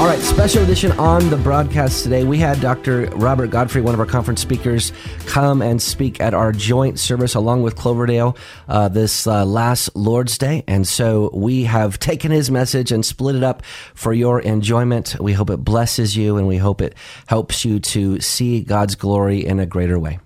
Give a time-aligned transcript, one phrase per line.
[0.00, 2.24] All right, special edition on the broadcast today.
[2.24, 3.10] We had Dr.
[3.16, 4.94] Robert Godfrey, one of our conference speakers,
[5.26, 8.34] come and speak at our joint service along with Cloverdale
[8.66, 10.64] uh, this uh, last Lord's Day.
[10.66, 13.62] And so we have taken his message and split it up
[13.94, 15.20] for your enjoyment.
[15.20, 16.94] We hope it blesses you and we hope it
[17.26, 20.18] helps you to see God's glory in a greater way.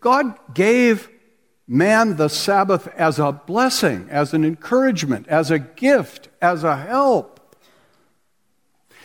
[0.00, 1.08] God gave
[1.66, 7.37] man the Sabbath as a blessing, as an encouragement, as a gift, as a help.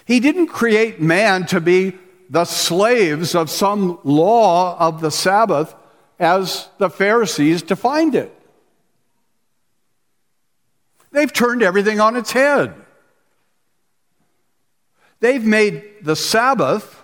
[0.06, 1.98] He didn't create man to be
[2.30, 5.76] the slaves of some law of the Sabbath
[6.20, 8.34] as the Pharisees defined it.
[11.12, 12.74] They've turned everything on its head.
[15.20, 17.02] They've made the Sabbath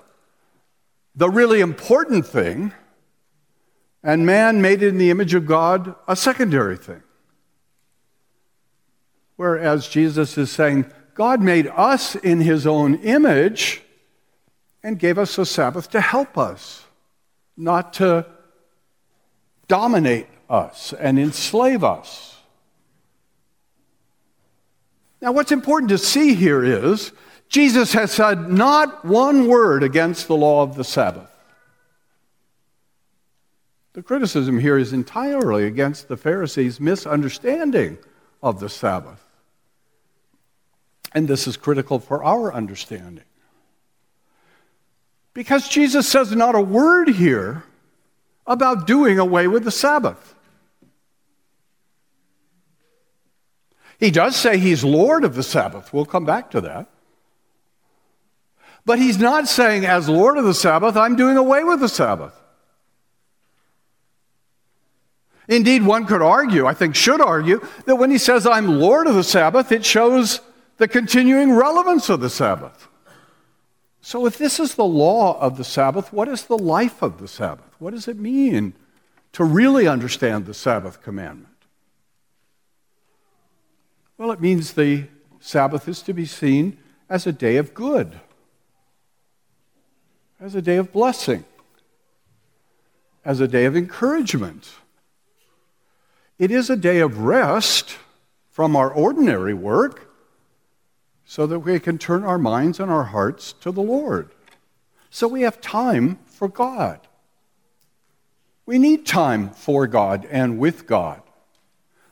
[1.15, 2.73] the really important thing,
[4.03, 7.03] and man made in the image of God a secondary thing.
[9.35, 13.81] Whereas Jesus is saying, God made us in his own image
[14.81, 16.85] and gave us a Sabbath to help us,
[17.57, 18.25] not to
[19.67, 22.37] dominate us and enslave us.
[25.21, 27.11] Now, what's important to see here is
[27.49, 31.29] Jesus has said not one word against the law of the Sabbath.
[33.91, 37.97] The criticism here is entirely against the Pharisees' misunderstanding
[38.41, 39.28] of the Sabbath.
[41.13, 43.23] And this is critical for our understanding.
[45.33, 47.63] Because Jesus says not a word here
[48.45, 50.35] about doing away with the Sabbath.
[53.99, 55.93] He does say he's Lord of the Sabbath.
[55.93, 56.87] We'll come back to that.
[58.85, 62.33] But he's not saying, as Lord of the Sabbath, I'm doing away with the Sabbath.
[65.47, 69.15] Indeed, one could argue, I think should argue, that when he says, I'm Lord of
[69.15, 70.41] the Sabbath, it shows
[70.79, 72.87] the continuing relevance of the Sabbath.
[74.01, 77.27] So, if this is the law of the Sabbath, what is the life of the
[77.27, 77.75] Sabbath?
[77.79, 78.73] What does it mean
[79.33, 81.47] to really understand the Sabbath commandment?
[84.17, 85.07] Well, it means the
[85.41, 86.77] Sabbath is to be seen
[87.09, 88.19] as a day of good,
[90.39, 91.43] as a day of blessing,
[93.25, 94.71] as a day of encouragement.
[96.37, 97.97] It is a day of rest
[98.49, 100.08] from our ordinary work
[101.29, 104.31] so that we can turn our minds and our hearts to the Lord.
[105.11, 106.99] So we have time for God.
[108.65, 111.21] We need time for God and with God.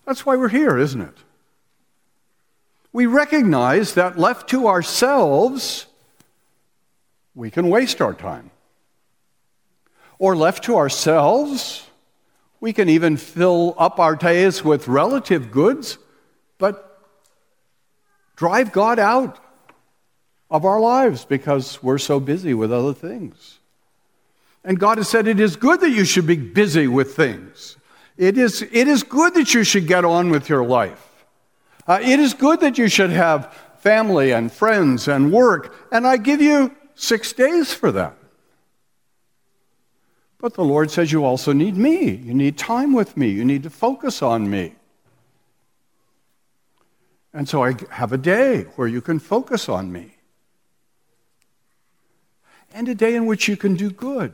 [0.06, 1.17] That's why we're here, isn't it?
[2.94, 5.88] We recognize that left to ourselves,
[7.33, 8.51] we can waste our time.
[10.19, 11.89] Or left to ourselves,
[12.59, 15.97] we can even fill up our days with relative goods,
[16.59, 16.86] but
[18.37, 19.37] drive God out
[20.49, 23.59] of our lives because we're so busy with other things.
[24.63, 27.75] And God has said it is good that you should be busy with things.
[28.15, 31.25] It is, it is good that you should get on with your life.
[31.85, 36.17] Uh, it is good that you should have family and friends and work, and I
[36.17, 38.17] give you six days for that.
[40.39, 42.11] But the Lord says you also need me.
[42.11, 43.29] You need time with me.
[43.29, 44.75] You need to focus on me.
[47.37, 50.15] And so I have a day where you can focus on me.
[52.73, 54.33] And a day in which you can do good.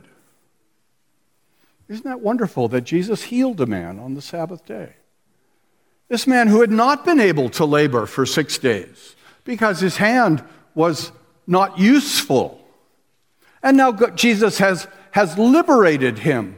[1.86, 4.94] Isn't that wonderful that Jesus healed a man on the Sabbath day?
[6.08, 10.42] This man who had not been able to labor for six days because his hand
[10.74, 11.12] was
[11.46, 12.58] not useful.
[13.62, 16.56] And now Jesus has, has liberated him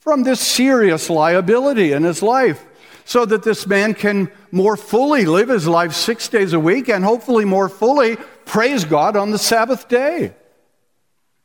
[0.00, 2.66] from this serious liability in his life
[3.04, 7.04] so that this man can more fully live his life six days a week and
[7.04, 10.32] hopefully more fully praise God on the Sabbath day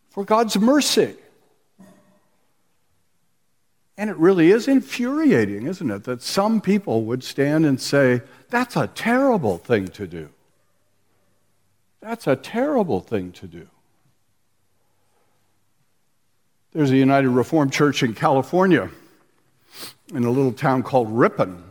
[0.09, 1.15] for God's mercy.
[3.97, 8.77] And it really is infuriating, isn't it, that some people would stand and say, that's
[8.77, 10.29] a terrible thing to do.
[12.00, 13.67] That's a terrible thing to do.
[16.71, 18.89] There's a United Reformed Church in California,
[20.13, 21.63] in a little town called Ripon.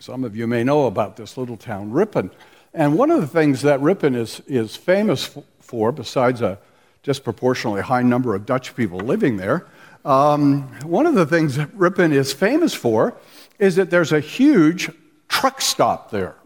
[0.00, 2.30] Some of you may know about this little town, Ripon.
[2.72, 6.58] And one of the things that Ripon is, is famous for, besides a
[7.02, 9.66] disproportionately high number of Dutch people living there,
[10.04, 13.16] um, one of the things that Ripon is famous for
[13.58, 14.90] is that there's a huge
[15.28, 16.36] truck stop there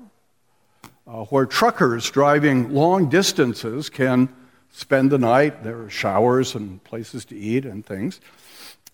[1.07, 4.29] uh, where truckers driving long distances can
[4.71, 5.65] spend the night.
[5.65, 8.21] There are showers and places to eat and things.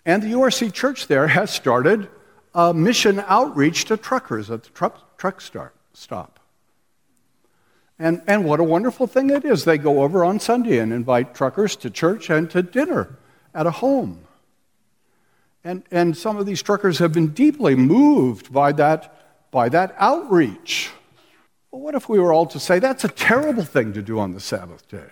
[0.06, 2.08] And the URC church there has started
[2.54, 6.40] a mission outreach to truckers at the truck, truck start, stop.
[7.98, 9.64] And, and what a wonderful thing it is.
[9.64, 13.16] They go over on Sunday and invite truckers to church and to dinner
[13.54, 14.20] at a home.
[15.62, 20.90] And, and some of these truckers have been deeply moved by that, by that outreach.
[21.70, 24.34] Well, what if we were all to say that's a terrible thing to do on
[24.34, 25.08] the Sabbath day?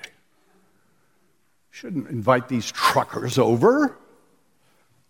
[1.73, 3.97] shouldn't invite these truckers over.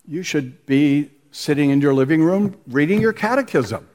[0.07, 3.89] You should be sitting in your living room reading your catechism.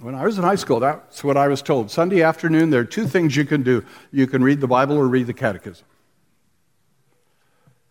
[0.00, 1.90] When I was in high school, that's what I was told.
[1.90, 5.06] Sunday afternoon, there are two things you can do you can read the Bible or
[5.06, 5.86] read the catechism.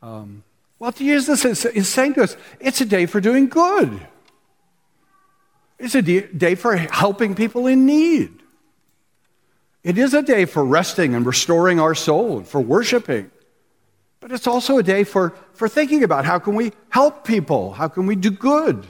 [0.02, 0.44] Um,
[0.80, 4.06] well, Jesus is, is saying to us, it's a day for doing good.
[5.80, 8.42] It's a day for helping people in need.
[9.82, 13.32] It is a day for resting and restoring our soul and for worshiping.
[14.24, 17.74] But it's also a day for, for thinking about how can we help people?
[17.74, 18.88] How can we do good?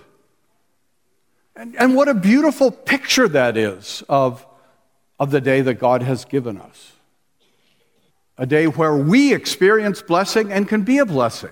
[1.56, 4.46] And, and what a beautiful picture that is of,
[5.20, 6.92] of the day that God has given us.
[8.38, 11.50] A day where we experience blessing and can be a blessing.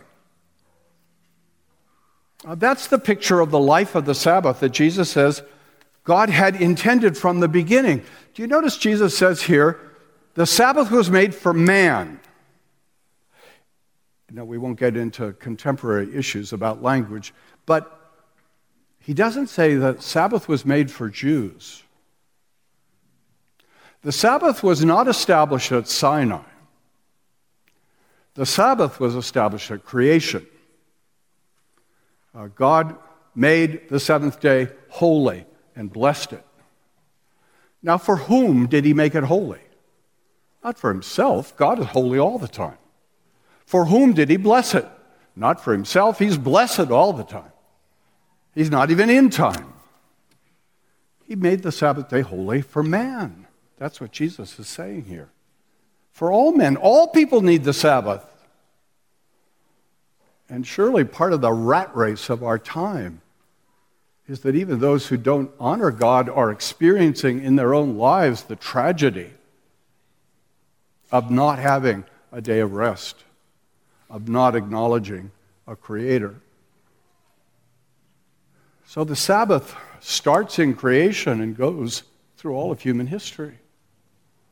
[2.45, 5.42] Uh, that's the picture of the life of the Sabbath that Jesus says
[6.04, 8.04] God had intended from the beginning.
[8.36, 9.80] Do you notice Jesus says here,
[10.36, 12.19] the Sabbath was made for man?
[14.33, 17.33] Now, we won't get into contemporary issues about language,
[17.66, 18.00] but
[19.00, 21.83] he doesn't say that Sabbath was made for Jews.
[24.04, 26.44] The Sabbath was not established at Sinai.
[28.36, 30.45] The Sabbath was established at creation.
[32.33, 32.95] Uh, God
[33.36, 35.45] made the seventh day holy
[35.75, 36.45] and blessed it.
[37.83, 39.60] Now, for whom did he make it holy?
[40.63, 41.56] Not for himself.
[41.57, 42.78] God is holy all the time.
[43.65, 44.87] For whom did he bless it?
[45.35, 46.19] Not for himself.
[46.19, 47.51] He's blessed all the time.
[48.53, 49.73] He's not even in time.
[51.25, 53.47] He made the Sabbath day holy for man.
[53.77, 55.29] That's what Jesus is saying here.
[56.11, 58.25] For all men, all people need the Sabbath.
[60.49, 63.21] And surely part of the rat race of our time
[64.27, 68.55] is that even those who don't honor God are experiencing in their own lives the
[68.55, 69.31] tragedy
[71.11, 73.23] of not having a day of rest,
[74.11, 75.31] of not acknowledging
[75.67, 76.35] a creator.
[78.85, 82.03] So the Sabbath starts in creation and goes
[82.37, 83.57] through all of human history.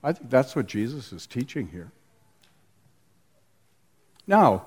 [0.03, 1.91] I think that's what Jesus is teaching here.
[4.25, 4.65] Now,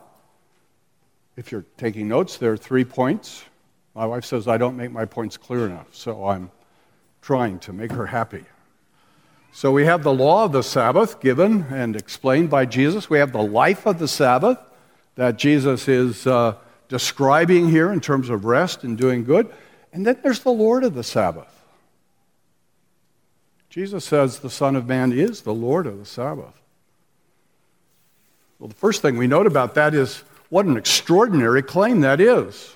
[1.36, 3.44] if you're taking notes, there are three points
[3.94, 6.50] my wife says I don't make my points clear enough, so I'm
[7.20, 8.44] trying to make her happy.
[9.52, 13.10] So we have the law of the Sabbath given and explained by Jesus.
[13.10, 14.58] We have the life of the Sabbath
[15.14, 16.54] that Jesus is uh,
[16.88, 19.52] describing here in terms of rest and doing good.
[19.92, 21.48] And then there's the Lord of the Sabbath.
[23.68, 26.60] Jesus says the Son of Man is the Lord of the Sabbath.
[28.58, 32.74] Well, the first thing we note about that is what an extraordinary claim that is.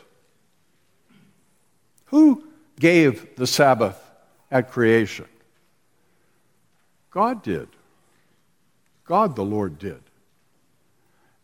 [2.07, 2.45] Who
[2.81, 4.01] gave the Sabbath
[4.51, 5.27] at creation?
[7.11, 7.69] God did.
[9.05, 10.01] God the Lord did.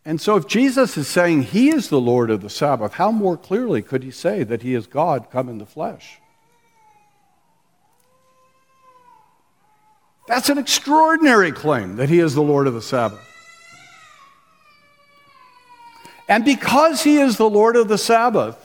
[0.05, 3.37] And so, if Jesus is saying he is the Lord of the Sabbath, how more
[3.37, 6.19] clearly could he say that he is God come in the flesh?
[10.27, 13.21] That's an extraordinary claim that he is the Lord of the Sabbath.
[16.27, 18.57] And because he is the Lord of the Sabbath,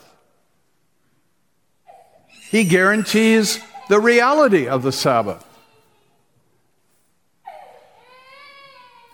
[2.49, 5.45] he guarantees the reality of the Sabbath.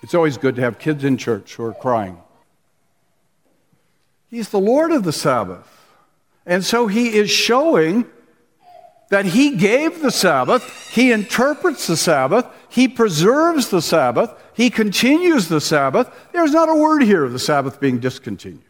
[0.05, 2.19] It's always good to have kids in church who are crying.
[4.29, 5.67] He's the Lord of the Sabbath.
[6.45, 8.05] And so he is showing
[9.09, 15.47] that he gave the Sabbath, he interprets the Sabbath, he preserves the Sabbath, he continues
[15.47, 16.15] the Sabbath.
[16.33, 18.61] There's not a word here of the Sabbath being discontinued.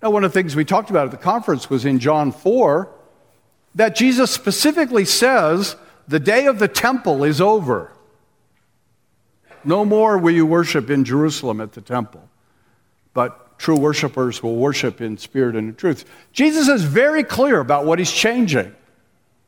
[0.00, 2.88] Now, one of the things we talked about at the conference was in John 4
[3.74, 5.74] that Jesus specifically says
[6.06, 7.91] the day of the temple is over.
[9.64, 12.28] No more will you worship in Jerusalem at the temple,
[13.14, 16.04] but true worshipers will worship in spirit and in truth.
[16.32, 18.74] Jesus is very clear about what he's changing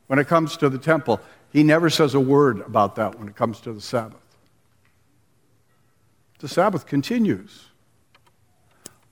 [0.07, 1.19] when it comes to the temple.
[1.51, 4.19] He never says a word about that when it comes to the Sabbath.
[6.39, 7.65] The Sabbath continues.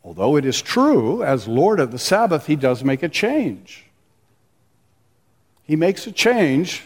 [0.03, 3.86] Although it is true, as Lord of the Sabbath, he does make a change.
[5.63, 6.83] He makes a change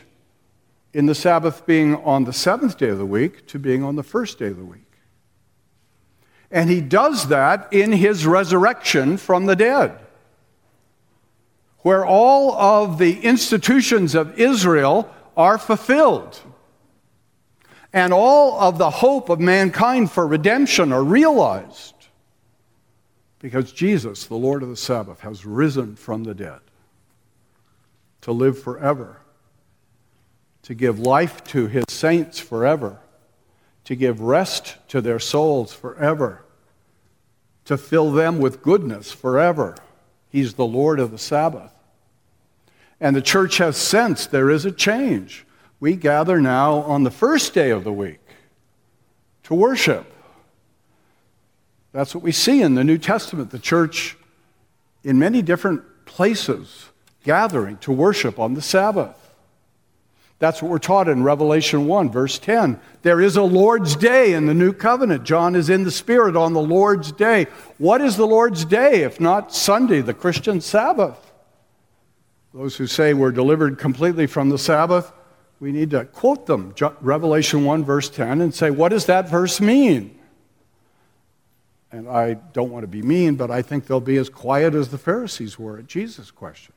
[0.97, 4.01] in the Sabbath being on the seventh day of the week to being on the
[4.01, 4.91] first day of the week.
[6.49, 9.95] And he does that in his resurrection from the dead,
[11.81, 16.41] where all of the institutions of Israel are fulfilled.
[17.93, 21.93] And all of the hope of mankind for redemption are realized.
[23.37, 26.61] Because Jesus, the Lord of the Sabbath, has risen from the dead
[28.21, 29.21] to live forever,
[30.67, 32.99] to give life to his saints forever,
[33.85, 36.43] to give rest to their souls forever,
[37.63, 39.77] to fill them with goodness forever.
[40.27, 41.71] He's the Lord of the Sabbath.
[42.99, 45.45] And the church has sensed there is a change.
[45.79, 48.19] We gather now on the first day of the week
[49.43, 50.11] to worship.
[51.93, 53.51] That's what we see in the New Testament.
[53.51, 54.17] The church,
[55.01, 56.89] in many different places,
[57.23, 59.26] gathering to worship on the Sabbath.
[60.39, 62.79] That's what we're taught in Revelation 1, verse 10.
[63.01, 65.23] There is a Lord's Day in the New Covenant.
[65.23, 67.47] John is in the Spirit on the Lord's Day.
[67.79, 71.17] What is the Lord's Day if not Sunday, the Christian Sabbath?
[72.53, 75.11] Those who say we're delivered completely from the Sabbath,
[75.59, 79.59] we need to quote them, Revelation 1, verse 10, and say, what does that verse
[79.59, 80.19] mean?
[81.91, 84.89] And I don't want to be mean, but I think they'll be as quiet as
[84.89, 86.73] the Pharisees were at Jesus' question.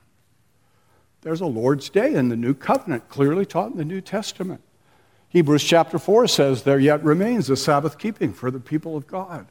[1.22, 4.62] There's a Lord's Day in the New Covenant, clearly taught in the New Testament.
[5.28, 9.46] Hebrews chapter 4 says, There yet remains a Sabbath keeping for the people of God.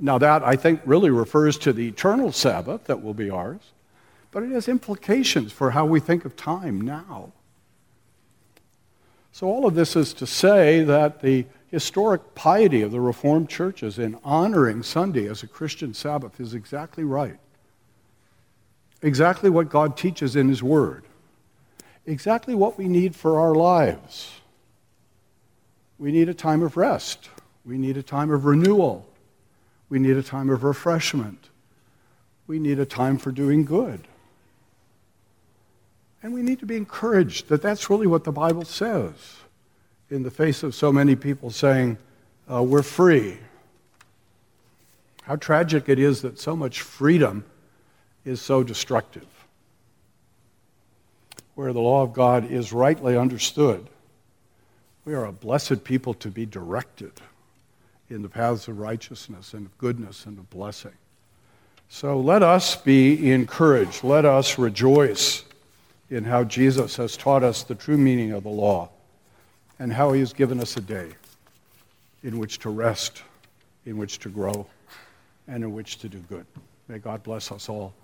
[0.00, 3.60] Now, that I think really refers to the eternal Sabbath that will be ours,
[4.30, 7.32] but it has implications for how we think of time now.
[9.32, 13.98] So, all of this is to say that the historic piety of the Reformed churches
[13.98, 17.38] in honoring Sunday as a Christian Sabbath is exactly right.
[19.02, 21.04] Exactly what God teaches in His Word.
[22.06, 24.32] Exactly what we need for our lives.
[25.98, 27.28] We need a time of rest.
[27.64, 29.06] We need a time of renewal.
[29.88, 31.50] We need a time of refreshment.
[32.46, 34.06] We need a time for doing good.
[36.22, 39.12] And we need to be encouraged that that's really what the Bible says
[40.10, 41.98] in the face of so many people saying,
[42.50, 43.38] uh, we're free.
[45.22, 47.44] How tragic it is that so much freedom
[48.24, 49.26] is so destructive.
[51.54, 53.86] Where the law of God is rightly understood,
[55.04, 57.12] we are a blessed people to be directed
[58.08, 60.92] in the paths of righteousness and of goodness and of blessing.
[61.88, 64.02] So let us be encouraged.
[64.04, 65.44] Let us rejoice
[66.08, 68.90] in how Jesus has taught us the true meaning of the law
[69.78, 71.10] and how He has given us a day
[72.22, 73.22] in which to rest,
[73.84, 74.66] in which to grow,
[75.48, 76.46] and in which to do good.
[76.88, 77.94] May God bless us all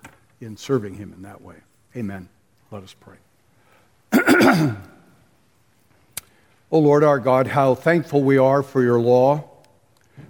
[0.40, 1.56] in serving Him in that way.
[1.96, 2.28] Amen.
[2.70, 3.16] Let us pray.
[4.12, 4.76] O
[6.72, 9.44] oh Lord our God, how thankful we are for your law.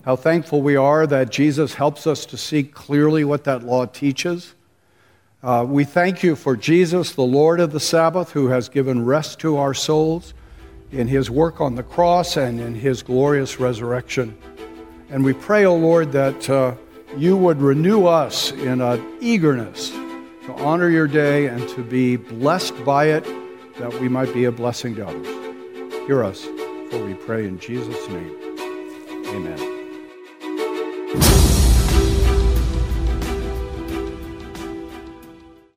[0.04, 4.54] How thankful we are that Jesus helps us to see clearly what that law teaches.
[5.42, 9.38] Uh, we thank you for Jesus, the Lord of the Sabbath, who has given rest
[9.40, 10.34] to our souls
[10.90, 14.36] in his work on the cross and in his glorious resurrection.
[15.10, 16.74] And we pray, O oh Lord, that uh,
[17.16, 22.84] you would renew us in an eagerness to honor your day and to be blessed
[22.84, 23.24] by it,
[23.78, 25.26] that we might be a blessing to others.
[26.06, 26.44] Hear us,
[26.90, 28.34] for we pray in Jesus' name.
[29.28, 29.77] Amen.